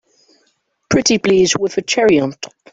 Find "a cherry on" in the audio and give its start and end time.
1.77-2.31